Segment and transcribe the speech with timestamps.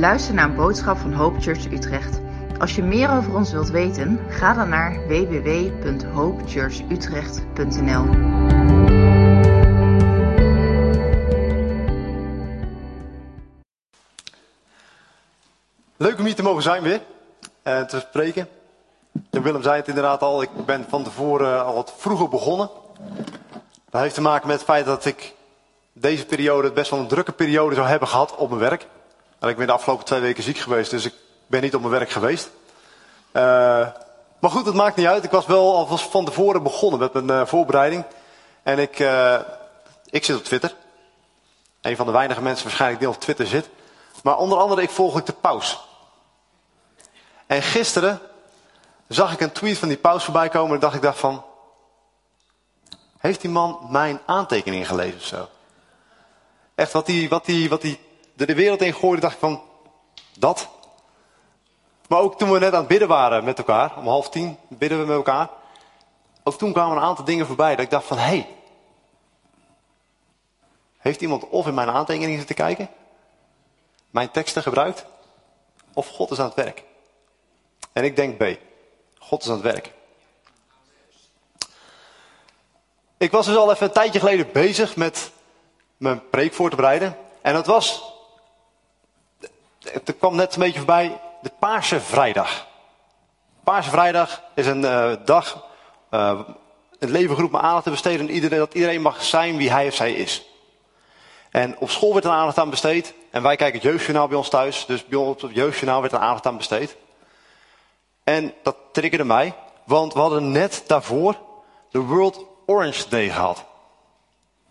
[0.00, 2.20] luistert naar een boodschap van Hope Church Utrecht.
[2.58, 8.04] Als je meer over ons wilt weten, ga dan naar www.hopechurchutrecht.nl.
[15.96, 17.00] Leuk om hier te mogen zijn weer
[17.62, 18.48] en te spreken.
[19.30, 22.70] En Willem zei het inderdaad al, ik ben van tevoren al wat vroeger begonnen.
[23.90, 25.34] Dat heeft te maken met het feit dat ik
[25.92, 28.86] deze periode best wel een drukke periode zou hebben gehad op mijn werk.
[29.40, 31.14] En ik ben de afgelopen twee weken ziek geweest, dus ik
[31.46, 32.50] ben niet op mijn werk geweest.
[33.32, 33.42] Uh,
[34.38, 35.24] maar goed, dat maakt niet uit.
[35.24, 38.04] Ik was wel alvast van tevoren begonnen met mijn uh, voorbereiding.
[38.62, 39.40] En ik, uh,
[40.04, 40.74] ik zit op Twitter.
[41.80, 43.68] Een van de weinige mensen waarschijnlijk die op Twitter zit.
[44.22, 45.80] Maar onder andere, ik volg ik de paus.
[47.46, 48.20] En gisteren
[49.08, 51.44] zag ik een tweet van die paus voorbij komen en dacht ik dacht van...
[53.18, 55.48] Heeft die man mijn aantekeningen gelezen of zo?
[56.74, 58.09] Echt wat hij wat die, wat die
[58.46, 59.62] de wereld in gooide, dacht ik van...
[60.38, 60.68] Dat?
[62.08, 65.00] Maar ook toen we net aan het bidden waren met elkaar, om half tien bidden
[65.00, 65.48] we met elkaar.
[66.42, 68.24] Ook toen kwamen een aantal dingen voorbij dat ik dacht van, hé.
[68.24, 68.48] Hey,
[70.98, 72.88] heeft iemand of in mijn aantekeningen zitten kijken?
[74.10, 75.04] Mijn teksten gebruikt?
[75.94, 76.84] Of God is aan het werk?
[77.92, 78.58] En ik denk B.
[79.18, 79.92] God is aan het werk.
[83.16, 85.30] Ik was dus al even een tijdje geleden bezig met
[85.96, 87.16] mijn preek voor te bereiden.
[87.42, 88.09] En het was,
[89.80, 92.66] het kwam net een beetje voorbij, de Paarse Vrijdag.
[93.64, 95.66] Paarse Vrijdag is een uh, dag,
[96.10, 96.40] uh,
[96.98, 99.86] het leven geroepen me aandacht te besteden aan iedereen, dat iedereen mag zijn wie hij
[99.86, 100.44] of zij is.
[101.50, 103.14] En op school werd er aandacht aan besteed.
[103.30, 104.86] En wij kijken het jeugdjournaal bij ons thuis.
[104.86, 106.96] Dus bij ons op het jeugdjournaal werd er aandacht aan besteed.
[108.24, 109.54] En dat triggerde mij.
[109.84, 111.36] Want we hadden net daarvoor
[111.90, 113.64] de World Orange Day gehad.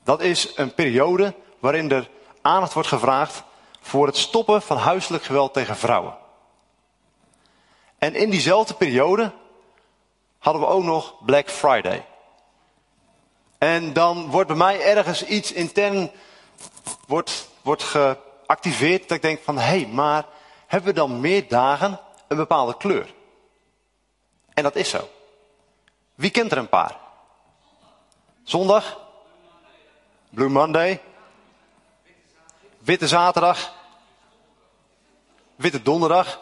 [0.04, 2.10] Dat is een periode waarin er
[2.42, 3.44] aandacht wordt gevraagd
[3.82, 6.18] voor het stoppen van huiselijk geweld tegen vrouwen.
[7.98, 9.32] En in diezelfde periode
[10.38, 12.06] hadden we ook nog Black Friday.
[13.58, 16.12] En dan wordt bij mij ergens iets intern
[17.08, 20.26] wordt, wordt geactiveerd dat ik denk van hé, hey, maar
[20.68, 23.14] hebben we dan meer dagen een bepaalde kleur?
[24.54, 25.10] En dat is zo.
[26.16, 26.98] Wie kent er een paar?
[28.44, 29.00] Zondag?
[30.30, 31.02] Blue Monday?
[32.80, 33.74] Witte zaterdag?
[35.56, 36.40] Witte donderdag?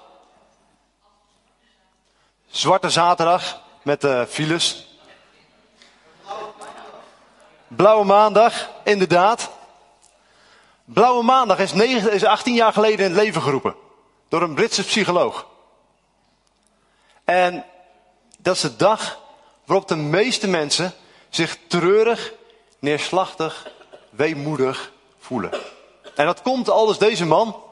[2.47, 4.87] Zwarte zaterdag met de files?
[7.67, 9.49] Blauwe maandag, inderdaad.
[10.85, 13.75] Blauwe maandag is, 9, is 18 jaar geleden in het leven geroepen.
[14.29, 15.47] Door een Britse psycholoog.
[17.23, 17.65] En
[18.37, 19.19] dat is de dag
[19.65, 20.93] waarop de meeste mensen
[21.29, 22.33] zich treurig,
[22.79, 23.71] neerslachtig,
[24.09, 25.51] weemoedig voelen.
[26.17, 27.63] En dat komt alles deze man,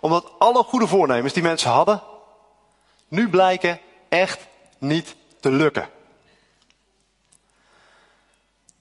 [0.00, 2.02] omdat alle goede voornemens die mensen hadden,
[3.08, 4.46] nu blijken echt
[4.78, 5.88] niet te lukken.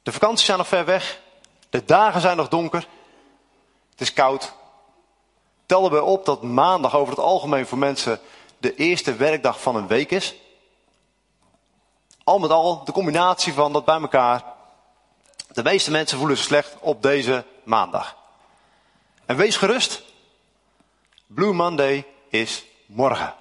[0.04, 1.20] De vakanties zijn nog ver weg,
[1.70, 2.88] de dagen zijn nog donker,
[3.92, 4.54] het is koud.
[5.66, 8.20] Tel erbij op dat maandag over het algemeen voor mensen
[8.58, 10.36] de eerste werkdag van een week is.
[12.24, 14.44] Al met al, de combinatie van dat bij elkaar.
[15.48, 18.20] De meeste mensen voelen zich slecht op deze maandag.
[19.32, 20.04] En wees gerust.
[21.28, 23.36] Blue Monday is morgen.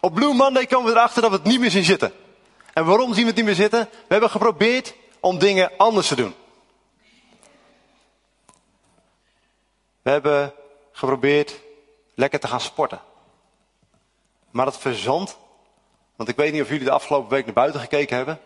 [0.00, 2.12] Op Blue Monday komen we erachter dat we het niet meer zien zitten.
[2.72, 3.88] En waarom zien we het niet meer zitten?
[3.90, 6.34] We hebben geprobeerd om dingen anders te doen.
[10.02, 10.54] We hebben
[10.92, 11.60] geprobeerd
[12.14, 13.00] lekker te gaan sporten.
[14.50, 15.38] Maar het verzand
[16.16, 18.40] want ik weet niet of jullie de afgelopen week naar buiten gekeken hebben.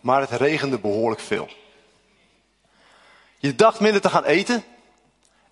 [0.00, 1.48] Maar het regende behoorlijk veel.
[3.40, 4.64] Je dacht minder te gaan eten.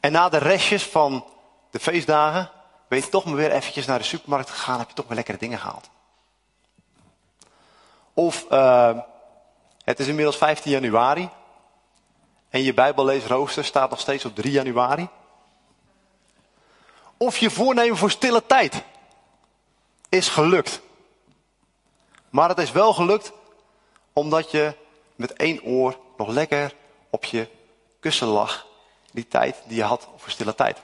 [0.01, 1.27] En na de restjes van
[1.71, 2.51] de feestdagen.
[2.89, 4.79] Ben je toch maar weer eventjes naar de supermarkt gegaan.
[4.79, 5.91] Heb je toch weer lekkere dingen gehaald.
[8.15, 8.99] Of uh,
[9.85, 11.29] het is inmiddels 15 januari.
[12.49, 15.09] En je bijbelleesrooster staat nog steeds op 3 januari.
[17.17, 18.83] Of je voornemen voor stille tijd
[20.09, 20.81] is gelukt.
[22.31, 23.33] Maar het is wel gelukt
[24.13, 24.75] omdat je
[25.17, 26.75] met één oor nog lekker
[27.11, 27.49] op je
[28.01, 28.67] kussen lag.
[29.13, 30.79] Die tijd die je had voor stille tijd.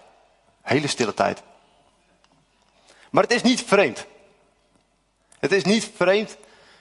[0.63, 1.43] Hele stille tijd.
[3.11, 4.07] Maar het is niet vreemd.
[5.39, 6.37] Het is niet vreemd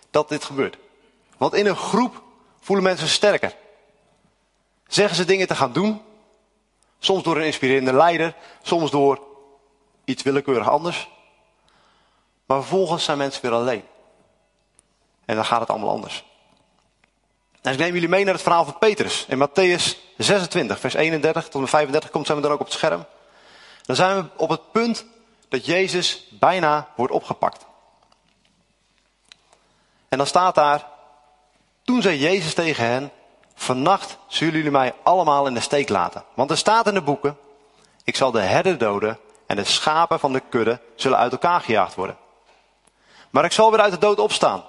[0.10, 0.78] dat dit gebeurt.
[1.38, 2.24] Want in een groep
[2.62, 3.56] voelen mensen sterker.
[4.88, 6.02] Zeggen ze dingen te gaan doen.
[7.00, 8.36] Soms door een inspirerende leider.
[8.62, 9.20] Soms door
[10.04, 11.10] iets willekeurig anders.
[12.46, 13.84] Maar vervolgens zijn mensen weer alleen.
[15.26, 16.26] En dan gaat het allemaal anders.
[17.64, 19.26] En ik neem jullie mee naar het verhaal van Petrus.
[19.28, 22.66] In Matthäus 26, vers 31 tot en met 35 komt zijn we dan ook op
[22.66, 23.06] het scherm.
[23.86, 25.06] Dan zijn we op het punt
[25.50, 27.66] dat Jezus bijna wordt opgepakt.
[30.10, 30.88] En dan staat daar,
[31.84, 33.12] toen zei Jezus tegen hen,
[33.56, 36.24] vannacht zullen jullie mij allemaal in de steek laten.
[36.34, 37.38] Want er staat in de boeken,
[38.04, 41.96] ik zal de herder doden en de schapen van de kudde zullen uit elkaar gejaagd
[41.96, 42.18] worden.
[43.30, 44.64] Maar ik zal weer uit de dood opstaan.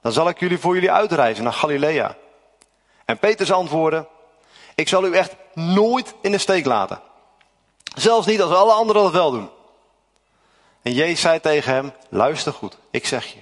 [0.00, 2.16] Dan zal ik jullie voor jullie uitreizen naar Galilea.
[3.12, 4.06] En Petrus antwoordde,
[4.74, 7.00] ik zal u echt nooit in de steek laten.
[7.94, 9.50] Zelfs niet als alle anderen dat wel doen.
[10.82, 13.38] En Jezus zei tegen hem, luister goed, ik zeg je.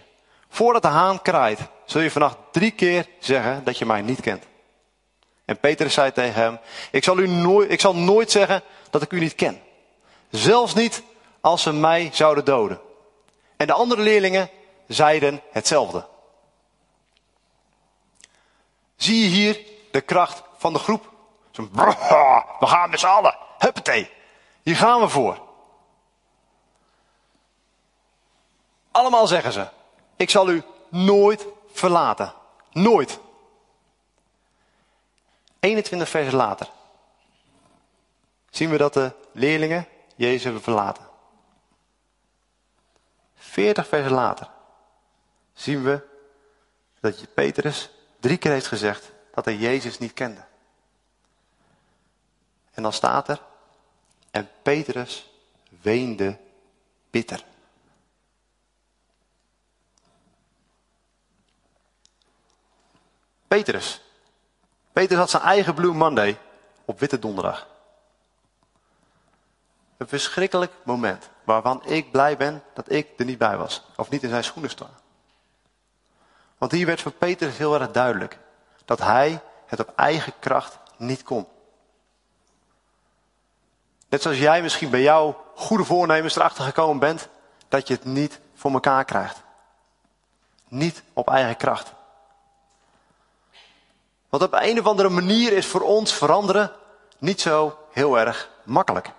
[0.49, 4.45] Voordat de haan kraait, zul je vannacht drie keer zeggen dat je mij niet kent.
[5.45, 6.59] En Petrus zei tegen hem,
[6.91, 9.61] ik zal, u nooit, ik zal nooit zeggen dat ik u niet ken.
[10.31, 11.03] Zelfs niet
[11.41, 12.81] als ze mij zouden doden.
[13.57, 14.51] En de andere leerlingen
[14.87, 16.07] zeiden hetzelfde.
[19.01, 21.13] Zie je hier de kracht van de groep?
[21.51, 21.71] Zo'n
[22.59, 23.37] we gaan met z'n allen.
[23.59, 24.11] Huppatee.
[24.63, 25.43] Hier gaan we voor.
[28.91, 29.69] Allemaal zeggen ze,
[30.17, 32.35] ik zal u nooit verlaten.
[32.73, 33.19] Nooit.
[35.61, 36.71] 21 versen later
[38.51, 41.09] zien we dat de leerlingen Jezus hebben verlaten.
[43.35, 44.51] 40 versen later
[45.53, 46.09] zien we
[47.01, 47.91] dat Petrus
[48.21, 50.45] drie keer heeft gezegd dat hij Jezus niet kende.
[52.71, 53.43] En dan staat er,
[54.31, 55.31] en Petrus
[55.81, 56.39] weende
[57.11, 57.45] bitter.
[63.49, 64.01] Petrus.
[64.93, 66.39] Petrus had zijn eigen Blue Monday
[66.85, 67.69] op Witte Donderdag.
[69.97, 73.83] Een verschrikkelijk moment waarvan ik blij ben dat ik er niet bij was.
[73.97, 74.91] Of niet in zijn schoenen sta.
[76.61, 78.39] Want hier werd voor Petrus heel erg duidelijk
[78.85, 81.47] dat hij het op eigen kracht niet kon.
[84.09, 87.29] Net zoals jij misschien bij jouw goede voornemens erachter gekomen bent
[87.69, 89.43] dat je het niet voor elkaar krijgt.
[90.69, 91.93] Niet op eigen kracht.
[94.29, 96.73] Want op een of andere manier is voor ons veranderen
[97.19, 99.13] niet zo heel erg makkelijk.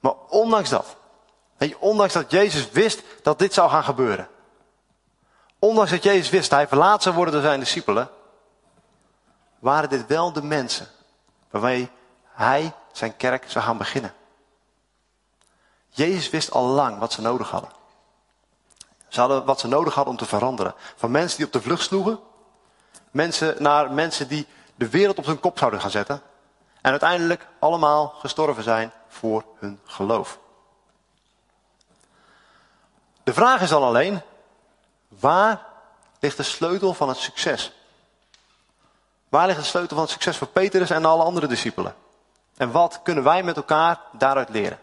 [0.00, 0.96] Maar ondanks dat,
[1.78, 4.28] ondanks dat Jezus wist dat dit zou gaan gebeuren.
[5.58, 8.10] Ondanks dat Jezus wist hij verlaat zou worden door zijn discipelen,
[9.58, 10.88] waren dit wel de mensen
[11.50, 11.90] waarmee
[12.24, 14.14] hij zijn kerk zou gaan beginnen.
[15.88, 17.70] Jezus wist al lang wat ze nodig hadden.
[19.08, 20.74] Ze hadden wat ze nodig hadden om te veranderen.
[20.96, 22.20] Van mensen die op de vlucht sloegen,
[23.10, 26.22] mensen naar mensen die de wereld op hun kop zouden gaan zetten.
[26.80, 30.38] En uiteindelijk allemaal gestorven zijn voor hun geloof.
[33.22, 34.22] De vraag is dan alleen,
[35.08, 35.66] waar
[36.20, 37.72] ligt de sleutel van het succes?
[39.28, 41.94] Waar ligt de sleutel van het succes voor Petrus en alle andere discipelen?
[42.56, 44.78] En wat kunnen wij met elkaar daaruit leren?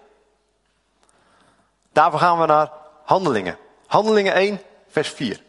[1.91, 2.71] Daarvoor gaan we naar
[3.03, 3.57] Handelingen.
[3.87, 5.43] Handelingen 1, vers 4.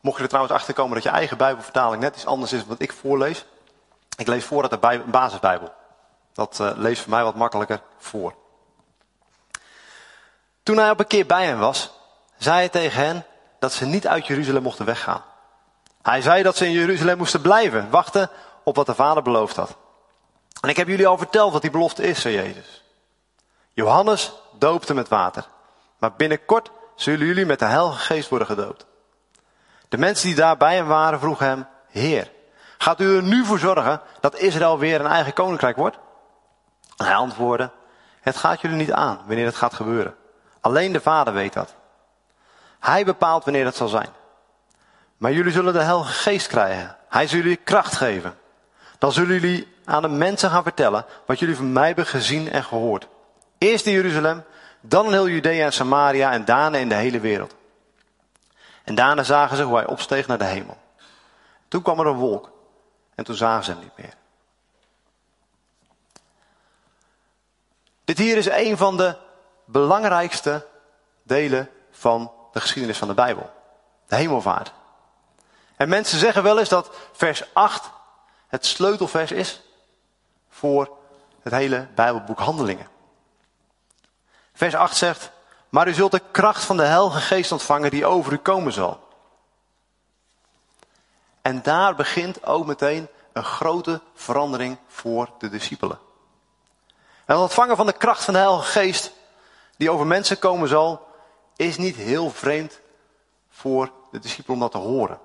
[0.00, 2.68] Mocht je er trouwens achter komen dat je eigen Bijbelvertaling net iets anders is dan
[2.68, 3.44] wat ik voorlees.
[4.16, 5.72] Ik lees voor uit de Bijbel, basisbijbel.
[6.32, 8.34] Dat uh, leest voor mij wat makkelijker voor.
[10.62, 11.92] Toen hij op een keer bij hen was,
[12.38, 13.26] zei hij tegen hen
[13.58, 15.22] dat ze niet uit Jeruzalem mochten weggaan.
[16.02, 18.30] Hij zei dat ze in Jeruzalem moesten blijven, wachten
[18.64, 19.76] op wat de Vader beloofd had.
[20.60, 22.84] En ik heb jullie al verteld wat die belofte is, zei Jezus.
[23.72, 25.46] Johannes doopte met water,
[25.98, 28.86] maar binnenkort zullen jullie met de Heilige Geest worden gedoopt.
[29.88, 32.30] De mensen die daar bij hem waren vroegen hem, Heer,
[32.84, 35.98] gaat u er nu voor zorgen dat Israël weer een eigen koninkrijk wordt?
[36.96, 37.70] En hij antwoordde,
[38.20, 40.14] het gaat jullie niet aan wanneer het gaat gebeuren.
[40.60, 41.74] Alleen de Vader weet dat.
[42.80, 44.08] Hij bepaalt wanneer dat zal zijn.
[45.16, 46.96] Maar jullie zullen de Heilige Geest krijgen.
[47.08, 48.34] Hij zal jullie kracht geven.
[48.98, 52.64] Dan zullen jullie aan de mensen gaan vertellen wat jullie van mij hebben gezien en
[52.64, 53.08] gehoord.
[53.58, 54.44] Eerst in Jeruzalem,
[54.80, 57.54] dan in heel Judea en Samaria en daarna in de hele wereld.
[58.84, 60.76] En daarna zagen ze hoe hij opsteeg naar de hemel.
[61.68, 62.52] Toen kwam er een wolk
[63.14, 64.14] en toen zagen ze hem niet meer.
[68.04, 69.16] Dit hier is een van de
[69.64, 70.66] belangrijkste
[71.22, 73.50] delen van de geschiedenis van de Bijbel.
[74.06, 74.72] De hemelvaart.
[75.76, 77.90] En mensen zeggen wel eens dat vers 8
[78.48, 79.62] het sleutelvers is
[80.48, 80.96] voor
[81.42, 82.88] het hele Bijbelboek Handelingen.
[84.52, 85.30] Vers 8 zegt,
[85.68, 89.03] maar u zult de kracht van de Heilige Geest ontvangen die over u komen zal.
[91.44, 95.98] En daar begint ook meteen een grote verandering voor de discipelen.
[97.24, 99.12] En het ontvangen van de kracht van de Heilige Geest
[99.76, 101.06] die over mensen komen zal,
[101.56, 102.80] is niet heel vreemd
[103.50, 105.18] voor de discipelen om dat te horen.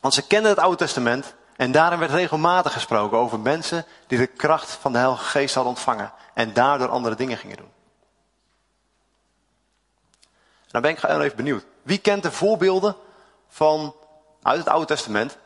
[0.00, 4.26] Want ze kenden het Oude Testament en daarin werd regelmatig gesproken over mensen die de
[4.26, 7.72] kracht van de Heilige Geest hadden ontvangen en daardoor andere dingen gingen doen.
[10.70, 11.64] Nou ben ik even benieuwd.
[11.82, 12.96] Wie kent de voorbeelden
[13.48, 13.94] van
[14.42, 15.38] uit het Oude Testament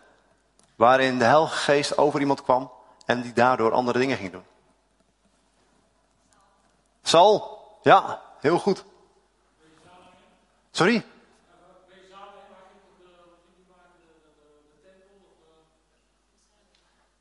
[0.76, 2.72] waarin de Heilige Geest over iemand kwam
[3.04, 4.44] en die daardoor andere dingen ging doen?
[7.02, 8.84] Sal, ja, heel goed.
[10.70, 11.04] Sorry?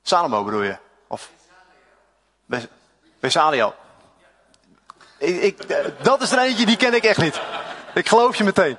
[0.01, 0.77] Salomo bedoel je?
[1.07, 1.29] Of?
[3.19, 3.73] Besalio.
[5.17, 7.41] Ik, ik, dat is er eentje, die ken ik echt niet.
[7.93, 8.77] Ik geloof je meteen.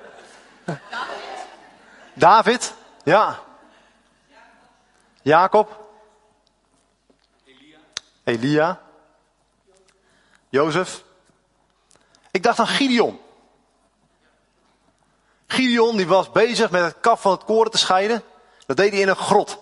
[2.15, 2.75] David?
[3.07, 3.39] Ja.
[5.23, 5.89] Jacob?
[7.45, 7.79] Elia.
[8.25, 8.81] Elia.
[10.49, 11.05] Jozef?
[12.31, 13.21] Ik dacht aan Gideon.
[15.47, 18.23] Gideon die was bezig met het kaf van het koren te scheiden.
[18.67, 19.59] Dat deed hij in een grot.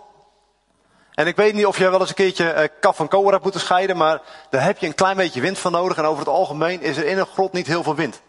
[1.15, 3.43] En ik weet niet of jij wel eens een keertje eh, kaf van koren hebt
[3.43, 5.97] moeten scheiden, maar daar heb je een klein beetje wind van nodig.
[5.97, 8.21] En over het algemeen is er in een grot niet heel veel wind.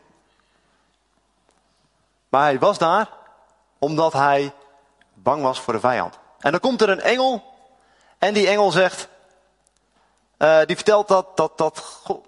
[2.30, 3.10] Maar hij was daar
[3.80, 4.54] omdat hij
[5.26, 6.20] bang was voor de vijand.
[6.40, 7.44] En dan komt er een engel
[8.18, 9.08] en die engel zegt,
[10.38, 11.80] uh, die vertelt dat, dat, dat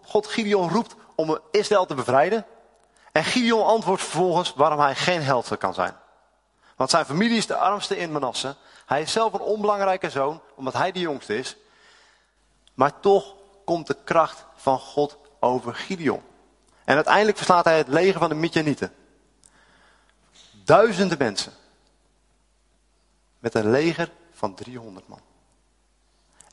[0.03, 2.45] God Gideon roept om Israël te bevrijden.
[3.11, 5.95] En Gideon antwoordt vervolgens waarom hij geen held kan zijn.
[6.75, 8.55] Want zijn familie is de armste in Manasse.
[8.85, 11.55] Hij is zelf een onbelangrijke zoon, omdat hij de jongste is.
[12.73, 13.33] Maar toch
[13.65, 16.21] komt de kracht van God over Gideon.
[16.85, 18.93] En uiteindelijk verslaat hij het leger van de Midjanieten.
[20.51, 21.53] Duizenden mensen.
[23.53, 25.19] Met een leger van 300 man.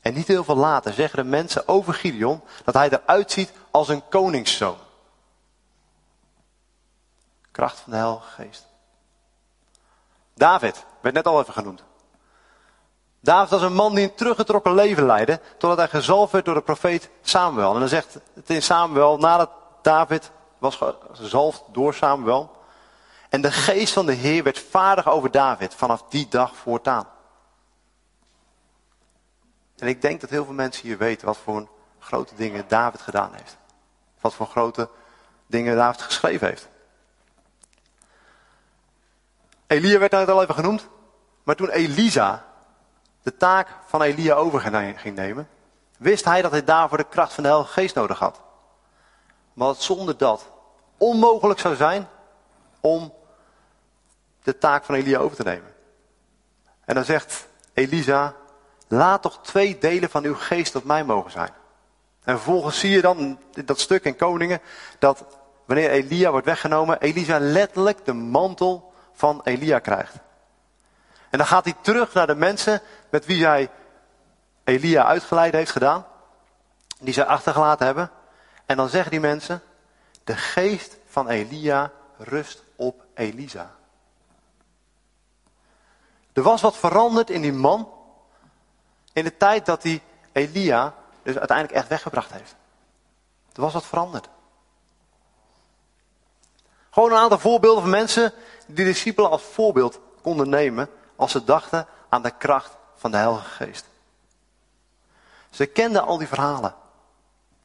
[0.01, 3.89] En niet heel veel later zeggen de mensen over Gideon dat hij eruit ziet als
[3.89, 4.77] een koningszoon.
[7.51, 8.65] Kracht van de Heilige Geest.
[10.33, 11.83] David, werd net al even genoemd.
[13.19, 16.61] David was een man die een teruggetrokken leven leidde, totdat hij gezalfd werd door de
[16.61, 17.73] profeet Samuel.
[17.73, 19.49] En dan zegt het in Samuel, nadat
[19.81, 20.79] David was
[21.11, 22.51] gezalfd door Samuel,
[23.35, 27.07] en de geest van de Heer werd vaardig over David vanaf die dag voortaan.
[29.77, 31.67] En ik denk dat heel veel mensen hier weten wat voor
[31.99, 33.57] grote dingen David gedaan heeft.
[34.21, 34.89] Wat voor grote
[35.47, 36.67] dingen David geschreven heeft.
[39.67, 40.87] Elia werd net al even genoemd.
[41.43, 42.45] Maar toen Elisa
[43.23, 44.59] de taak van Elia over
[44.97, 45.49] ging nemen,
[45.97, 48.41] wist hij dat hij daarvoor de kracht van de Heilige Geest nodig had.
[49.53, 50.51] Maar dat zonder dat
[50.97, 52.07] onmogelijk zou zijn
[52.79, 53.13] om
[54.45, 55.73] de taak van Elia over te nemen.
[56.85, 58.35] En dan zegt Elisa,
[58.87, 61.49] laat toch twee delen van uw geest op mij mogen zijn.
[62.23, 64.61] En vervolgens zie je dan dat stuk in Koningen,
[64.99, 65.25] dat
[65.65, 70.15] wanneer Elia wordt weggenomen, Elisa letterlijk de mantel van Elia krijgt.
[71.29, 73.69] En dan gaat hij terug naar de mensen met wie zij
[74.63, 76.05] Elia uitgeleid heeft gedaan.
[76.99, 78.11] Die zij achtergelaten hebben.
[78.65, 79.61] En dan zeggen die mensen,
[80.23, 83.75] de geest van Elia rust op Elisa.
[86.35, 87.89] Er was wat veranderd in die man.
[89.13, 90.01] In de tijd dat hij
[90.31, 92.55] Elia dus uiteindelijk echt weggebracht heeft.
[93.53, 94.29] Er was wat veranderd.
[96.89, 98.33] Gewoon een aantal voorbeelden van mensen
[98.67, 103.17] die de discipelen als voorbeeld konden nemen als ze dachten aan de kracht van de
[103.17, 103.85] Heilige Geest.
[105.49, 106.75] Ze kenden al die verhalen.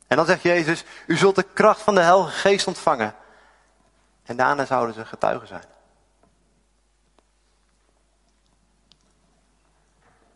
[0.06, 3.14] En dan zegt Jezus, u zult de kracht van de Heilige Geest ontvangen.
[4.24, 5.64] En daarna zouden ze getuigen zijn.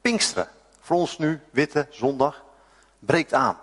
[0.05, 0.49] Pinksteren,
[0.81, 2.43] voor ons nu, witte zondag,
[2.99, 3.59] breekt aan.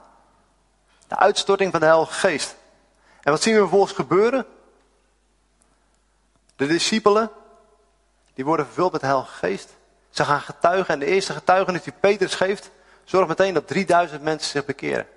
[1.08, 2.56] De uitstorting van de Heilige Geest.
[3.22, 4.46] En wat zien we vervolgens gebeuren?
[6.56, 7.32] De discipelen,
[8.34, 9.70] die worden vervuld met de Heilige Geest.
[10.10, 12.70] Ze gaan getuigen en de eerste getuigenis die Petrus geeft,
[13.04, 15.08] zorgt meteen dat 3000 mensen zich bekeren.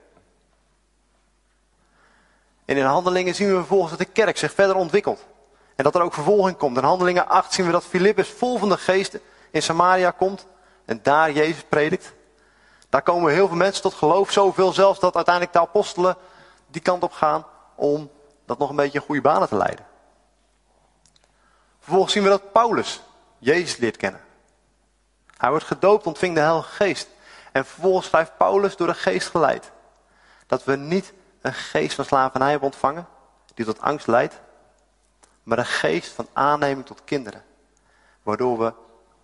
[2.65, 5.25] En in handelingen zien we vervolgens dat de kerk zich verder ontwikkelt.
[5.77, 6.77] En dat er ook vervolging komt.
[6.77, 9.19] In handelingen 8 zien we dat Filippus vol van de geest
[9.51, 10.47] in Samaria komt
[10.85, 12.13] en daar Jezus predikt.
[12.89, 14.31] Daar komen heel veel mensen tot geloof.
[14.31, 16.17] Zoveel zelfs dat uiteindelijk de apostelen
[16.67, 18.11] die kant op gaan om
[18.45, 19.87] dat nog een beetje in goede banen te leiden.
[21.79, 23.03] Vervolgens zien we dat Paulus
[23.39, 24.21] Jezus leert kennen.
[25.37, 27.09] Hij wordt gedoopt, ontving de Heilige Geest.
[27.53, 29.71] En vervolgens schrijft Paulus door de geest geleid.
[30.47, 33.09] Dat we niet een geest van slavernij hebben ontvangen,
[33.55, 34.41] die tot angst leidt,
[35.43, 37.45] maar een geest van aanneming tot kinderen.
[38.23, 38.73] Waardoor we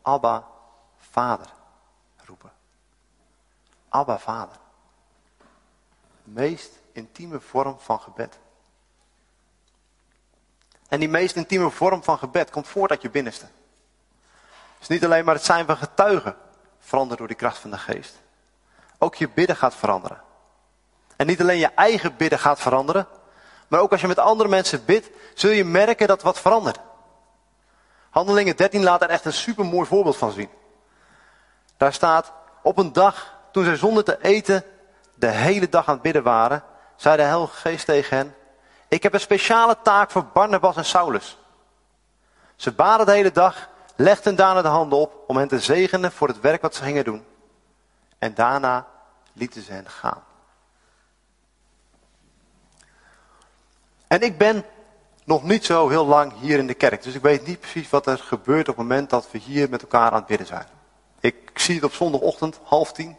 [0.03, 0.47] Abba,
[1.11, 1.47] Vader
[2.25, 2.53] roepen.
[3.89, 4.57] Abba, Vader.
[6.25, 8.39] De meest intieme vorm van gebed.
[10.89, 13.47] En die meest intieme vorm van gebed komt voort uit je binnenste.
[14.81, 16.37] Is niet alleen maar het zijn van getuigen
[16.79, 18.15] verandert door die kracht van de geest.
[18.99, 20.23] Ook je bidden gaat veranderen.
[21.17, 23.07] En niet alleen je eigen bidden gaat veranderen,
[23.69, 26.79] maar ook als je met andere mensen bidt, zul je merken dat wat verandert.
[28.11, 30.49] Handelingen 13 laat er echt een super mooi voorbeeld van zien.
[31.81, 32.33] Daar staat,
[32.63, 34.65] op een dag, toen zij zonder te eten
[35.15, 36.63] de hele dag aan het bidden waren,
[36.97, 38.35] zei de Heilige Geest tegen hen,
[38.89, 41.39] ik heb een speciale taak voor Barnabas en Saulus.
[42.57, 46.29] Ze baden de hele dag, legden daarna de handen op om hen te zegenen voor
[46.29, 47.25] het werk wat ze gingen doen.
[48.19, 48.87] En daarna
[49.33, 50.23] lieten ze hen gaan.
[54.07, 54.65] En ik ben
[55.25, 57.03] nog niet zo heel lang hier in de kerk.
[57.03, 59.83] Dus ik weet niet precies wat er gebeurt op het moment dat we hier met
[59.83, 60.79] elkaar aan het bidden zijn.
[61.21, 63.17] Ik zie het op zondagochtend, half tien.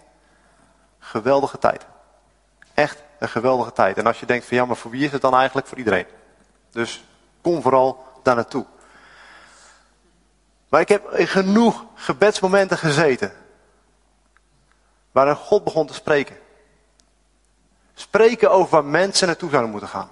[0.99, 1.85] Geweldige tijd.
[2.73, 3.97] Echt een geweldige tijd.
[3.97, 5.67] En als je denkt van ja, maar voor wie is het dan eigenlijk?
[5.67, 6.05] Voor iedereen.
[6.71, 7.03] Dus
[7.41, 8.65] kom vooral daar naartoe.
[10.69, 13.33] Maar ik heb in genoeg gebedsmomenten gezeten.
[15.11, 16.37] Waarin God begon te spreken.
[17.93, 20.09] Spreken over waar mensen naartoe zouden moeten gaan.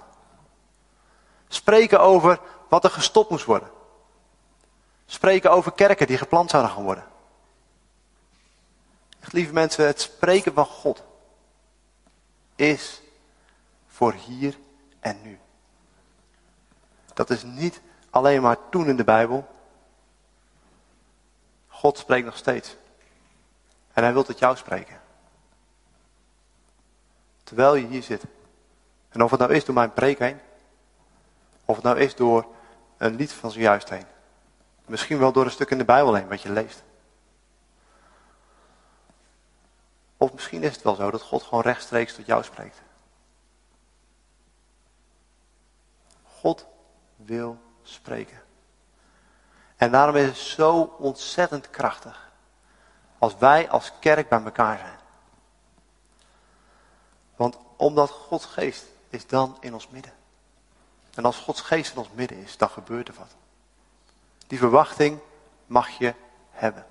[1.48, 3.70] Spreken over wat er gestopt moest worden.
[5.06, 7.04] Spreken over kerken die geplant zouden gaan worden.
[9.20, 11.02] Lieve mensen, het spreken van God
[12.56, 13.02] is
[13.86, 14.58] voor hier
[15.00, 15.38] en nu.
[17.14, 19.48] Dat is niet alleen maar toen in de Bijbel.
[21.68, 22.76] God spreekt nog steeds.
[23.92, 25.00] En hij wil tot jou spreken.
[27.42, 28.22] Terwijl je hier zit.
[29.08, 30.40] En of het nou is door mijn preek heen.
[31.64, 32.46] Of het nou is door
[32.96, 34.06] een lied van zojuist heen.
[34.86, 36.82] Misschien wel door een stuk in de Bijbel heen wat je leest.
[40.20, 42.82] Of misschien is het wel zo dat God gewoon rechtstreeks tot jou spreekt.
[46.24, 46.66] God
[47.16, 48.42] wil spreken.
[49.76, 52.30] En daarom is het zo ontzettend krachtig
[53.18, 54.98] als wij als kerk bij elkaar zijn.
[57.36, 60.12] Want omdat Gods geest is dan in ons midden.
[61.14, 63.34] En als Gods geest in ons midden is, dan gebeurt er wat.
[64.46, 65.18] Die verwachting
[65.66, 66.14] mag je
[66.50, 66.86] hebben.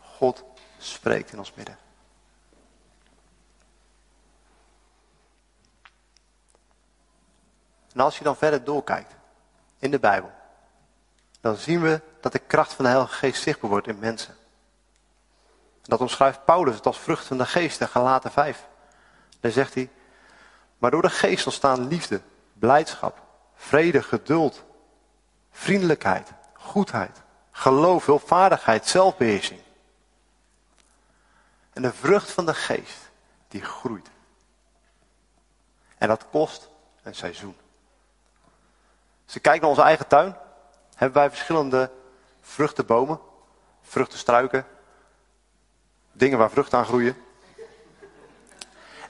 [0.00, 0.44] God
[0.78, 1.82] spreekt in ons midden.
[7.94, 9.14] En als je dan verder doorkijkt
[9.78, 10.32] in de Bijbel,
[11.40, 14.36] dan zien we dat de kracht van de Heilige Geest zichtbaar wordt in mensen.
[15.82, 18.66] Dat omschrijft Paulus het als vrucht van de geest in Galaten 5.
[19.40, 19.90] Daar zegt hij,
[20.78, 22.20] maar door de geest ontstaan liefde,
[22.52, 23.22] blijdschap,
[23.54, 24.64] vrede, geduld,
[25.50, 29.60] vriendelijkheid, goedheid, geloof, hulpvaardigheid, zelfbeheersing.
[31.72, 33.10] En de vrucht van de geest,
[33.48, 34.10] die groeit.
[35.98, 36.68] En dat kost
[37.02, 37.56] een seizoen.
[39.34, 40.36] Als je kijkt naar onze eigen tuin,
[40.94, 41.90] hebben wij verschillende
[42.40, 43.20] vruchtenbomen,
[43.82, 44.66] vruchtenstruiken,
[46.12, 47.16] dingen waar vruchten aan groeien.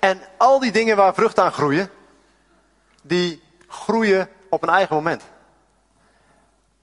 [0.01, 1.91] En al die dingen waar vruchten aan groeien,
[3.03, 5.23] die groeien op een eigen moment.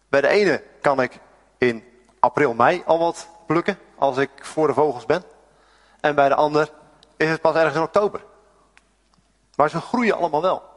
[0.10, 1.20] Bij de ene kan ik
[1.58, 1.84] in
[2.20, 5.24] april, mei al wat plukken, als ik voor de vogels ben.
[6.00, 6.72] En bij de ander
[7.18, 8.24] is het pas ergens in oktober.
[9.56, 10.71] Maar ze groeien allemaal wel.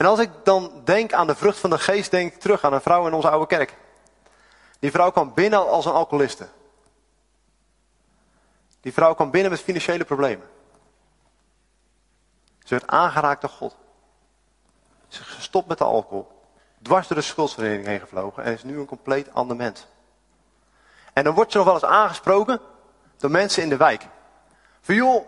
[0.00, 2.72] En als ik dan denk aan de vrucht van de geest, denk ik terug aan
[2.72, 3.76] een vrouw in onze oude kerk.
[4.78, 6.48] Die vrouw kwam binnen als een alcoholiste.
[8.80, 10.46] Die vrouw kwam binnen met financiële problemen.
[12.64, 13.76] Ze werd aangeraakt door God.
[15.08, 16.28] Ze is gestopt met de alcohol.
[16.82, 18.44] Dwars door de schuldvereniging heen gevlogen.
[18.44, 19.86] En is nu een compleet ander mens.
[21.12, 22.60] En dan wordt ze nog wel eens aangesproken
[23.16, 24.06] door mensen in de wijk.
[24.80, 25.26] Van joh,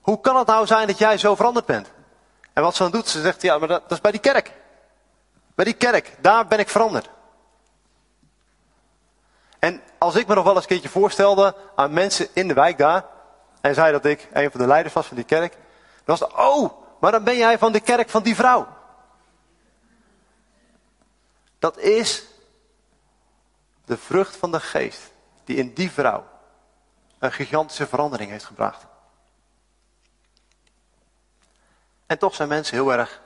[0.00, 1.96] hoe kan het nou zijn dat jij zo veranderd bent?
[2.58, 4.52] En wat ze dan doet, ze zegt, ja, maar dat, dat is bij die kerk.
[5.54, 7.10] Bij die kerk, daar ben ik veranderd.
[9.58, 12.78] En als ik me nog wel eens een keertje voorstelde aan mensen in de wijk
[12.78, 13.04] daar,
[13.60, 16.32] en zei dat ik een van de leiders was van die kerk, dan was het,
[16.32, 18.68] oh, maar dan ben jij van de kerk van die vrouw.
[21.58, 22.24] Dat is
[23.84, 25.12] de vrucht van de geest
[25.44, 26.26] die in die vrouw
[27.18, 28.86] een gigantische verandering heeft gebracht.
[32.08, 33.20] En toch zijn mensen heel erg.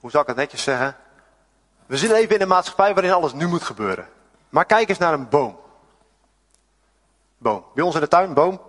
[0.00, 0.96] Hoe zal ik het netjes zeggen?
[1.86, 4.08] We zitten even in een maatschappij waarin alles nu moet gebeuren.
[4.48, 5.60] Maar kijk eens naar een boom.
[7.38, 7.64] Boom.
[7.74, 8.60] Bij ons in de tuin, boom,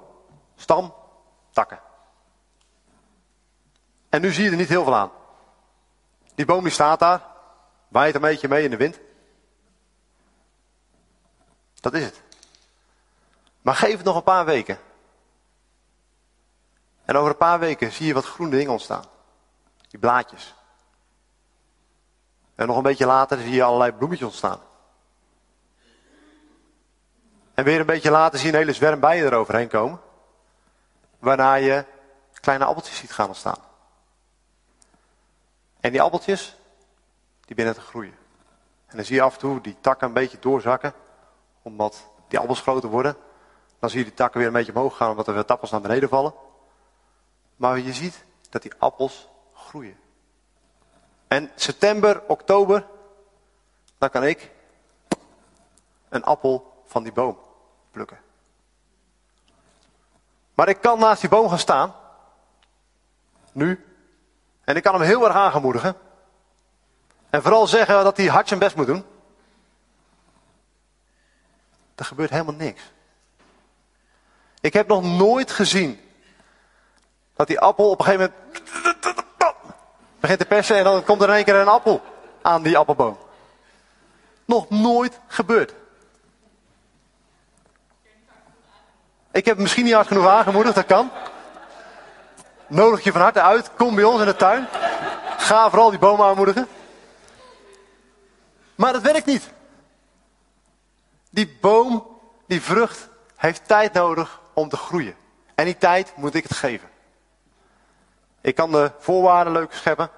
[0.55, 0.93] stam,
[1.51, 1.79] takken.
[4.09, 5.11] En nu zie je er niet heel veel aan.
[6.35, 7.25] Die boom die staat daar,
[7.87, 8.99] waait een beetje mee in de wind.
[11.79, 12.21] Dat is het.
[13.61, 14.79] Maar geef het nog een paar weken.
[17.07, 19.03] En over een paar weken zie je wat groene dingen ontstaan.
[19.89, 20.55] Die blaadjes.
[22.55, 24.59] En nog een beetje later zie je allerlei bloemetjes ontstaan.
[27.53, 29.99] En weer een beetje later zie je een hele zwerm bijen eroverheen komen.
[31.19, 31.85] Waarna je
[32.39, 33.59] kleine appeltjes ziet gaan ontstaan.
[35.79, 36.57] En die appeltjes,
[37.45, 38.15] die beginnen te groeien.
[38.87, 40.93] En dan zie je af en toe die takken een beetje doorzakken.
[41.61, 43.15] Omdat die appels groter worden.
[43.79, 45.81] Dan zie je die takken weer een beetje omhoog gaan omdat er weer appels naar
[45.81, 46.33] beneden vallen.
[47.57, 49.99] Maar je ziet dat die appels groeien.
[51.27, 52.87] En september, oktober,
[53.97, 54.51] dan kan ik
[56.09, 57.39] een appel van die boom
[57.91, 58.19] plukken.
[60.53, 61.95] Maar ik kan naast die boom gaan staan.
[63.51, 63.85] Nu.
[64.63, 65.95] En ik kan hem heel erg aangemoedigen.
[67.29, 69.05] En vooral zeggen dat hij hard zijn best moet doen.
[71.95, 72.81] Er gebeurt helemaal niks.
[74.61, 75.99] Ik heb nog nooit gezien
[77.37, 78.63] dat die appel op een gegeven moment
[80.19, 82.01] begint te persen en dan komt er in één keer een appel
[82.41, 83.17] aan die appelboom.
[84.45, 85.73] Nog nooit gebeurd.
[89.31, 91.11] Ik heb misschien niet hard genoeg aangemoedigd, dat kan.
[92.67, 94.67] Nodig je van harte uit, kom bij ons in de tuin.
[95.37, 96.67] Ga vooral die bomen aanmoedigen.
[98.75, 99.49] Maar dat werkt niet.
[101.29, 102.07] Die boom,
[102.47, 105.15] die vrucht, heeft tijd nodig om te groeien.
[105.55, 106.89] En die tijd moet ik het geven.
[108.47, 110.09] Ik kan de voorwaarden leuk scheppen.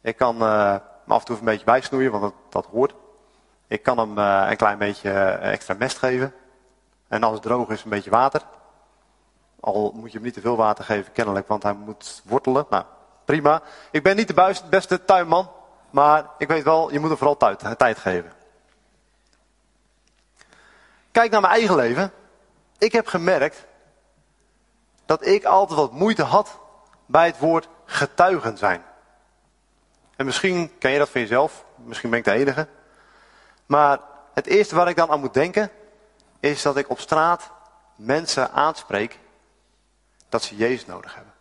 [0.00, 0.74] Ik kan uh,
[1.04, 2.94] me af en toe een beetje bijsnoeien, want dat, hoort.
[3.66, 6.34] Ik kan hem uh, een klein beetje uh, extra mest geven.
[7.08, 8.42] En als het droog is, een beetje water.
[9.60, 12.66] Al moet je hem niet te veel water geven, kennelijk, want hij moet wortelen.
[12.70, 12.84] Nou,
[13.24, 13.62] prima.
[13.90, 15.50] Ik ben niet de beste tuinman,
[15.90, 17.36] maar ik weet wel, je moet hem vooral
[17.76, 18.32] tijd geven.
[21.10, 22.12] Kijk naar mijn eigen leven.
[22.78, 23.66] Ik heb gemerkt
[25.06, 26.58] dat ik altijd wat moeite had
[27.10, 28.82] bij het woord getuigen zijn.
[30.16, 32.68] En misschien ken je dat van jezelf, misschien ben ik de enige.
[33.66, 33.98] Maar
[34.34, 35.70] het eerste waar ik dan aan moet denken,
[36.40, 37.50] is dat ik op straat
[37.96, 39.18] mensen aanspreek
[40.28, 41.32] dat ze Jezus nodig hebben.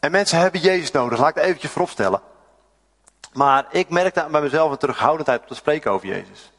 [0.00, 2.20] En mensen hebben Jezus nodig, laat ik het eventjes vooropstellen.
[3.32, 6.52] Maar ik merkte bij mezelf een terughoudendheid om te spreken over Jezus.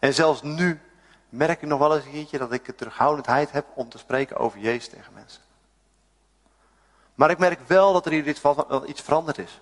[0.00, 0.80] En zelfs nu
[1.28, 4.36] merk ik nog wel eens een keertje dat ik een terughoudendheid heb om te spreken
[4.36, 5.42] over Jezus tegen mensen.
[7.22, 8.26] Maar ik merk wel dat er hier
[8.86, 9.60] iets veranderd is.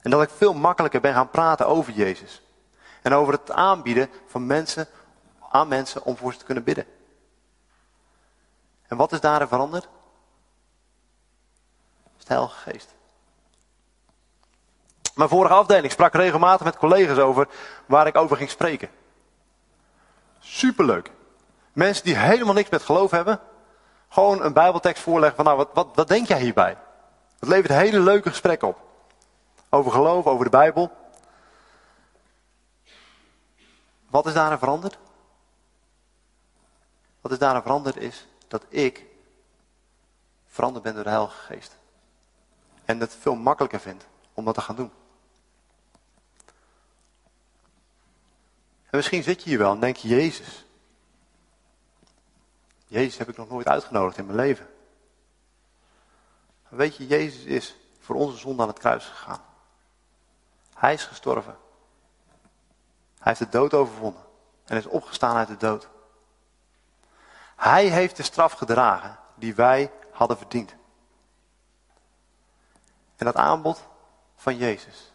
[0.00, 2.42] En dat ik veel makkelijker ben gaan praten over Jezus.
[3.02, 4.88] En over het aanbieden van mensen,
[5.50, 6.86] aan mensen om voor ze te kunnen bidden.
[8.86, 9.88] En wat is daarin veranderd?
[12.16, 12.94] De Heilige Geest.
[15.14, 17.48] Mijn vorige afdeling sprak regelmatig met collega's over
[17.86, 18.90] waar ik over ging spreken.
[20.38, 21.10] Superleuk.
[21.72, 23.40] Mensen die helemaal niks met geloof hebben,
[24.10, 26.76] gewoon een Bijbeltekst voorleggen van nou, wat, wat, wat denk jij hierbij?
[27.38, 28.78] Het levert hele leuke gesprekken op.
[29.68, 30.90] Over geloof, over de Bijbel.
[34.10, 34.98] Wat is daarin veranderd?
[37.20, 39.06] Wat is daarin veranderd is dat ik
[40.46, 41.76] veranderd ben door de Heilige Geest.
[42.84, 44.90] En het veel makkelijker vind om dat te gaan doen.
[48.90, 50.64] En misschien zit je hier wel en denk je, Jezus.
[52.90, 54.68] Jezus heb ik nog nooit uitgenodigd in mijn leven.
[56.68, 59.40] Weet je, Jezus is voor onze zonde aan het kruis gegaan.
[60.74, 61.56] Hij is gestorven.
[63.18, 64.22] Hij heeft de dood overwonnen
[64.64, 65.88] en is opgestaan uit de dood.
[67.56, 70.74] Hij heeft de straf gedragen die wij hadden verdiend.
[73.16, 73.88] En dat aanbod
[74.36, 75.12] van Jezus,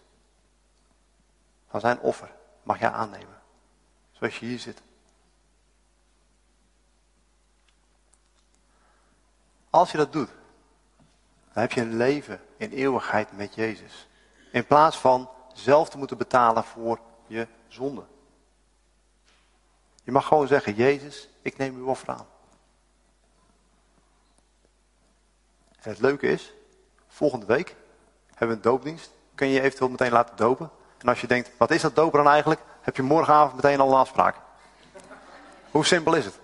[1.69, 2.31] van zijn offer,
[2.63, 3.41] mag jij aannemen.
[4.11, 4.81] Zoals je hier zit.
[9.75, 10.29] Als je dat doet,
[11.53, 14.07] dan heb je een leven in eeuwigheid met Jezus.
[14.51, 18.03] In plaats van zelf te moeten betalen voor je zonde.
[20.03, 22.25] Je mag gewoon zeggen, Jezus, ik neem uw offer aan.
[25.81, 26.53] En het leuke is,
[27.07, 27.75] volgende week
[28.29, 29.11] hebben we een doopdienst.
[29.35, 30.69] Kun je je eventueel meteen laten dopen.
[30.97, 32.61] En als je denkt, wat is dat dopen dan eigenlijk?
[32.81, 34.35] Heb je morgenavond meteen al een afspraak.
[35.71, 36.39] Hoe simpel is het?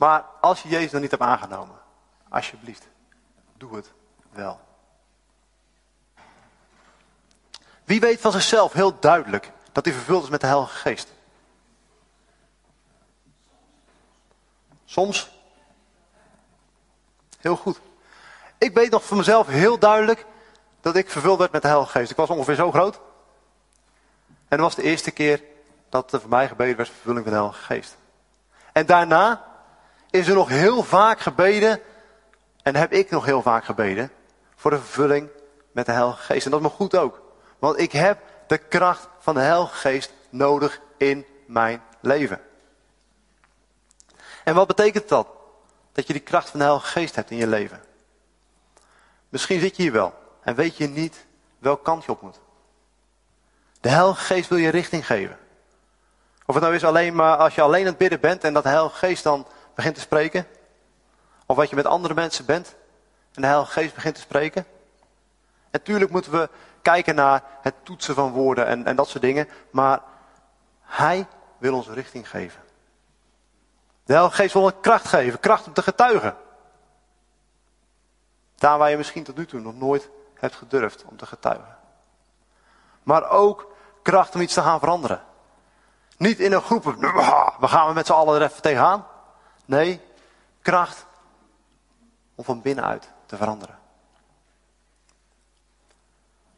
[0.00, 1.76] Maar als je Jezus nog niet hebt aangenomen,
[2.28, 2.88] alsjeblieft,
[3.56, 3.92] doe het
[4.30, 4.60] wel.
[7.84, 11.12] Wie weet van zichzelf heel duidelijk dat hij vervuld is met de Heilige Geest?
[14.84, 15.30] Soms.
[17.38, 17.80] Heel goed.
[18.58, 20.26] Ik weet nog van mezelf heel duidelijk
[20.80, 22.10] dat ik vervuld werd met de Heilige Geest.
[22.10, 23.00] Ik was ongeveer zo groot.
[24.48, 25.42] En dat was de eerste keer
[25.88, 27.96] dat er voor mij gebeden werd vervulling van de Heilige Geest.
[28.72, 29.48] En daarna
[30.10, 31.80] is er nog heel vaak gebeden,
[32.62, 34.10] en heb ik nog heel vaak gebeden,
[34.56, 35.28] voor de vervulling
[35.72, 36.44] met de Heilige Geest.
[36.44, 37.22] En dat is me goed ook.
[37.58, 42.40] Want ik heb de kracht van de Heilige Geest nodig in mijn leven.
[44.44, 45.28] En wat betekent dat?
[45.92, 47.80] Dat je die kracht van de Heilige Geest hebt in je leven.
[49.28, 51.26] Misschien zit je hier wel en weet je niet
[51.58, 52.40] welk kant je op moet.
[53.80, 55.38] De Heilige Geest wil je richting geven.
[56.46, 58.64] Of het nou is alleen maar als je alleen aan het bidden bent en dat
[58.64, 59.46] Heilige Geest dan
[59.80, 60.46] begint te spreken.
[61.46, 62.76] Of wat je met andere mensen bent
[63.32, 64.66] en de Heilige Geest begint te spreken.
[65.70, 66.48] Natuurlijk moeten we
[66.82, 69.48] kijken naar het toetsen van woorden en, en dat soort dingen.
[69.70, 70.00] Maar
[70.80, 71.26] Hij
[71.58, 72.60] wil ons richting geven.
[74.04, 76.36] De Heilige Geest wil een kracht geven, kracht om te getuigen.
[78.56, 81.76] Daar waar je misschien tot nu toe nog nooit hebt gedurfd om te getuigen.
[83.02, 85.22] Maar ook kracht om iets te gaan veranderen.
[86.16, 89.06] Niet in een groep, we gaan met z'n allen er even tegenaan.
[89.70, 90.00] Nee,
[90.62, 91.06] kracht
[92.34, 93.78] om van binnenuit te veranderen.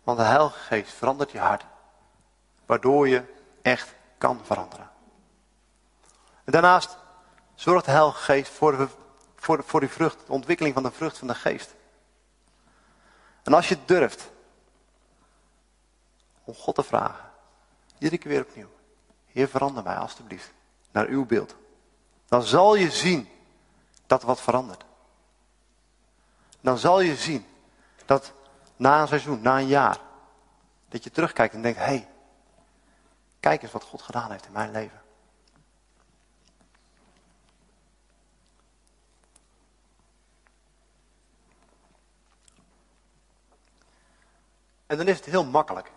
[0.03, 1.64] Want de Heilige Geest verandert je hart.
[2.66, 3.25] Waardoor je
[3.62, 4.90] echt kan veranderen.
[6.44, 6.98] En daarnaast
[7.55, 8.88] zorgt de Heilige Geest voor, de,
[9.37, 11.75] voor, de, voor die vrucht, de ontwikkeling van de vrucht van de Geest.
[13.42, 14.31] En als je durft
[16.44, 17.31] om God te vragen,
[17.98, 18.70] iedere keer weer opnieuw.
[19.27, 20.53] Heer, verander mij alstublieft
[20.90, 21.61] naar uw beeld.
[22.32, 23.28] Dan zal je zien
[24.06, 24.84] dat er wat verandert.
[26.60, 27.46] Dan zal je zien
[28.04, 28.32] dat
[28.76, 29.98] na een seizoen, na een jaar,
[30.88, 32.08] dat je terugkijkt en denkt, hé, hey,
[33.40, 35.02] kijk eens wat God gedaan heeft in mijn leven.
[44.86, 45.92] En dan is het heel makkelijk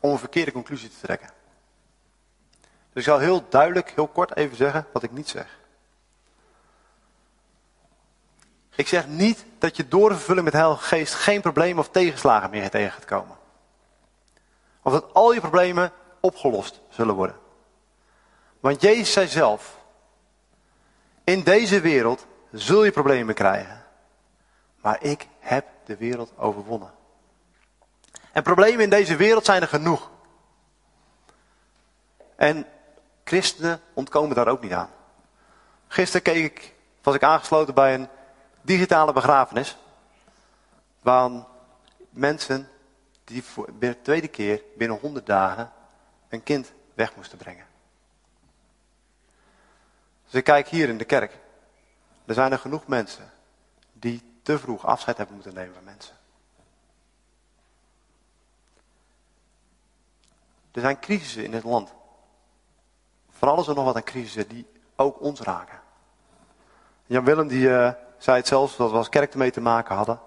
[0.00, 1.35] om een verkeerde conclusie te trekken.
[2.96, 5.58] Dus ik zal heel duidelijk, heel kort even zeggen wat ik niet zeg.
[8.74, 12.50] Ik zeg niet dat je door de vervulling met Heilige Geest geen problemen of tegenslagen
[12.50, 13.36] meer tegen gaat komen.
[14.82, 17.36] Of dat al je problemen opgelost zullen worden.
[18.60, 19.78] Want Jezus zei zelf,
[21.24, 23.84] in deze wereld zul je problemen krijgen.
[24.80, 26.92] Maar ik heb de wereld overwonnen.
[28.32, 30.10] En problemen in deze wereld zijn er genoeg.
[32.36, 32.66] En
[33.26, 34.90] christenen ontkomen daar ook niet aan.
[35.88, 38.08] Gisteren keek ik, was ik aangesloten bij een
[38.62, 39.76] digitale begrafenis.
[41.02, 41.30] Waar
[42.10, 42.68] mensen
[43.24, 45.72] die voor de tweede keer binnen 100 dagen
[46.28, 47.66] een kind weg moesten brengen.
[50.24, 51.38] Dus ik kijk hier in de kerk.
[52.24, 53.30] Er zijn er genoeg mensen
[53.92, 56.14] die te vroeg afscheid hebben moeten nemen van mensen.
[60.72, 61.92] Er zijn crisissen in het land.
[63.38, 65.80] Van alles en nog wat aan crisissen die ook ons raken.
[67.06, 70.20] Jan Willem die uh, zei het zelfs dat we als kerk ermee te maken hadden.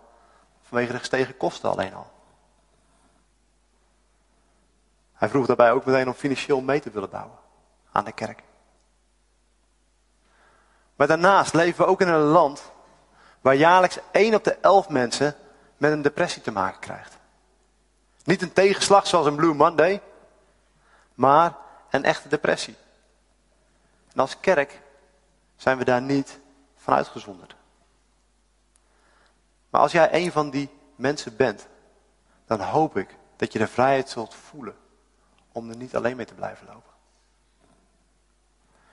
[0.62, 2.12] Vanwege de gestegen kosten alleen al.
[5.13, 7.38] Hij vroeg daarbij ook meteen om financieel mee te willen bouwen
[7.91, 8.43] aan de kerk.
[10.95, 12.72] Maar daarnaast leven we ook in een land
[13.41, 15.36] waar jaarlijks 1 op de 11 mensen
[15.78, 17.17] met een depressie te maken krijgt.
[18.24, 20.02] Niet een tegenslag zoals een Blue Monday,
[21.13, 21.56] maar
[21.89, 22.76] een echte depressie.
[24.20, 24.82] En als kerk
[25.56, 26.40] zijn we daar niet
[26.76, 27.56] van uitgezonderd.
[29.70, 31.68] Maar als jij een van die mensen bent,
[32.46, 34.76] dan hoop ik dat je de vrijheid zult voelen
[35.52, 36.92] om er niet alleen mee te blijven lopen.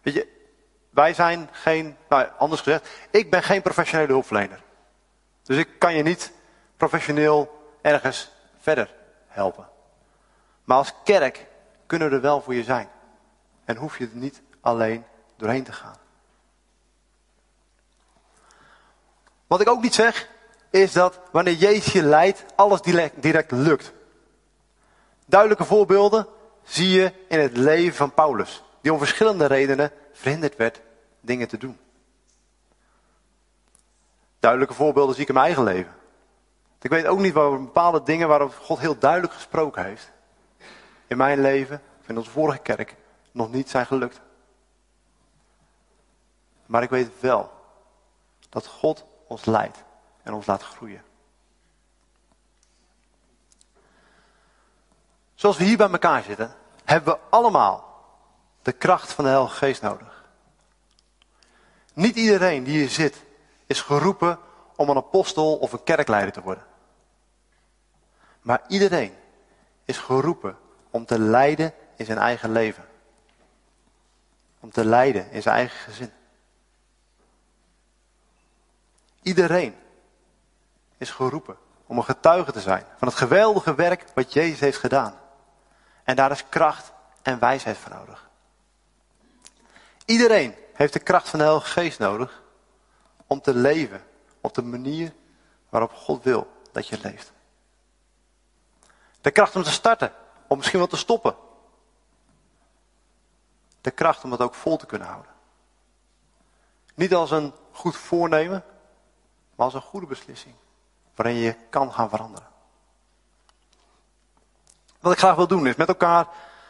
[0.03, 0.49] Weet je,
[0.91, 4.63] wij zijn geen, nou anders gezegd, ik ben geen professionele hulpverlener.
[5.43, 6.33] Dus ik kan je niet
[6.77, 8.95] professioneel ergens verder
[9.27, 9.69] helpen.
[10.65, 11.47] Maar als kerk
[11.87, 12.89] kunnen we er wel voor je zijn.
[13.65, 15.05] En hoef je er niet alleen
[15.37, 15.97] doorheen te gaan.
[19.47, 20.29] Wat ik ook niet zeg,
[20.71, 23.93] is dat wanneer Jezus je leidt, alles direct, lukt.
[25.27, 26.27] Duidelijke voorbeelden
[26.63, 30.81] zie je in het leven van Paulus, die om verschillende redenen verhinderd werd
[31.21, 31.79] dingen te doen.
[34.41, 35.95] Duidelijke voorbeelden zie ik in mijn eigen leven.
[36.81, 40.11] Ik weet ook niet waarom bepaalde dingen waarop God heel duidelijk gesproken heeft
[41.07, 42.95] in mijn leven, of in onze vorige kerk,
[43.33, 44.21] nog niet zijn gelukt.
[46.67, 47.51] Maar ik weet wel
[48.49, 49.85] dat God ons leidt
[50.23, 51.03] en ons laat groeien.
[55.35, 58.05] Zoals we hier bij elkaar zitten, hebben we allemaal
[58.63, 60.25] de kracht van de Heilige Geest nodig.
[61.93, 63.25] Niet iedereen die hier zit
[63.67, 64.39] is geroepen
[64.77, 66.65] om een apostel of een kerkleider te worden.
[68.41, 69.15] Maar iedereen
[69.85, 70.59] is geroepen
[70.91, 72.85] om te leiden in zijn eigen leven.
[74.61, 76.13] Om te leiden in zijn eigen gezin.
[79.27, 79.77] Iedereen
[80.97, 85.19] is geroepen om een getuige te zijn van het geweldige werk wat Jezus heeft gedaan.
[86.05, 88.29] En daar is kracht en wijsheid voor nodig.
[90.05, 92.43] Iedereen heeft de kracht van de Heilige Geest nodig
[93.27, 94.05] om te leven
[94.41, 95.13] op de manier
[95.69, 97.33] waarop God wil dat je leeft.
[99.21, 100.13] De kracht om te starten,
[100.47, 101.37] om misschien wel te stoppen.
[103.81, 105.33] De kracht om het ook vol te kunnen houden.
[106.95, 108.65] Niet als een goed voornemen,
[109.57, 110.55] maar als een goede beslissing.
[111.15, 112.49] Waarin je kan gaan veranderen.
[115.01, 116.27] Wat ik graag wil doen is met elkaar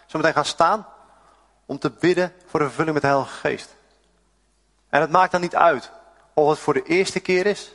[0.06, 0.86] zo meteen gaan staan
[1.66, 3.76] om te bidden voor de vervulling met de Heilige Geest.
[4.88, 5.90] En het maakt dan niet uit
[6.34, 7.72] of het voor de eerste keer is,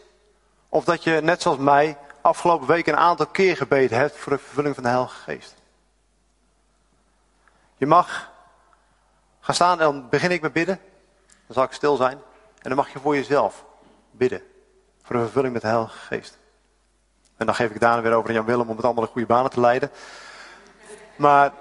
[0.70, 4.38] of dat je net zoals mij afgelopen week een aantal keer gebeden hebt voor de
[4.38, 5.56] vervulling van de Heilige Geest.
[7.78, 8.32] Je mag
[9.40, 10.80] gaan staan en dan begin ik met bidden.
[11.28, 12.18] Dan zal ik stil zijn.
[12.58, 13.66] En dan mag je voor jezelf
[14.12, 14.51] bidden.
[15.12, 16.38] Voor de vervulling met de Heilige Geest.
[17.38, 19.28] En dan geef ik daarna weer over aan Jan Willem om het allemaal de goede
[19.28, 19.92] banen te leiden.
[21.16, 21.54] Maar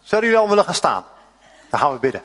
[0.00, 1.04] zouden jullie al willen gaan staan?
[1.70, 2.22] Dan gaan we bidden.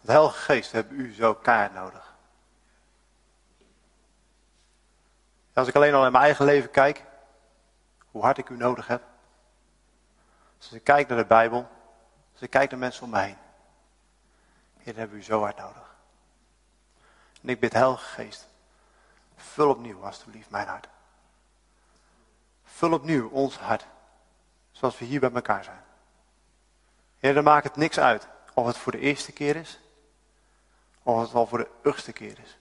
[0.00, 2.14] De Heilige Geest hebben u zo kaart nodig.
[5.52, 7.04] Als ik alleen al in mijn eigen leven kijk,
[8.10, 9.12] hoe hard ik u nodig heb.
[10.64, 11.68] Als ik kijk naar de Bijbel,
[12.32, 13.36] als ik kijk naar mensen om me heen.
[14.78, 15.96] Heer, hebben u zo hard nodig.
[17.42, 18.48] En ik bid Heilige Geest,
[19.36, 20.88] vul opnieuw alstublieft mijn hart.
[22.64, 23.86] Vul opnieuw ons hart,
[24.70, 25.84] zoals we hier bij elkaar zijn.
[27.18, 29.80] Heer, dan maakt het niks uit of het voor de eerste keer is,
[31.02, 32.58] of het al voor de achtste keer is.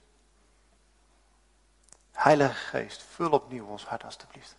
[2.11, 4.55] Heilige Geest, vul opnieuw ons hart alstublieft.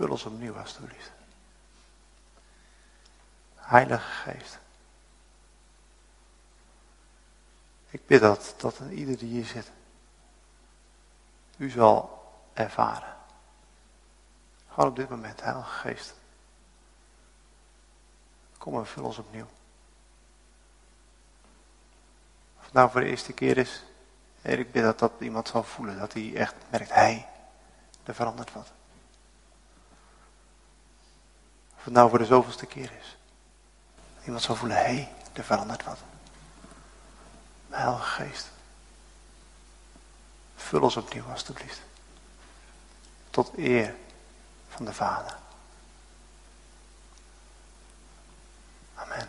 [0.00, 1.10] Vul ons opnieuw alstublieft.
[3.54, 4.58] Heilige Geest.
[7.90, 9.70] Ik bid dat, dat ieder die hier zit,
[11.56, 13.16] u zal ervaren.
[14.68, 16.14] Gewoon op dit moment, Heilige Geest.
[18.58, 19.48] Kom en vul ons opnieuw.
[22.58, 23.82] Of het nou voor de eerste keer is,
[24.42, 27.28] ik bid dat dat iemand zal voelen, dat hij echt merkt, hij,
[28.04, 28.78] er verandert wat.
[31.80, 33.16] Of het nou voor de zoveelste keer is.
[34.24, 35.98] Iemand zal voelen, hé, hey, er verandert wat.
[37.68, 38.50] Heilige Geest.
[40.56, 41.80] Vul ons opnieuw alstublieft.
[43.30, 43.94] Tot eer
[44.68, 45.36] van de Vader.
[48.94, 49.28] Amen.